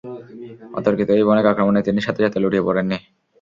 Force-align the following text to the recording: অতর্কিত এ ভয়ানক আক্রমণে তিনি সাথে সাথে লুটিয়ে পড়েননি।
অতর্কিত 0.79 1.09
এ 1.11 1.23
ভয়ানক 1.27 1.45
আক্রমণে 1.51 1.81
তিনি 1.87 1.99
সাথে 2.01 2.21
সাথে 2.25 2.37
লুটিয়ে 2.43 2.65
পড়েননি। 2.67 2.97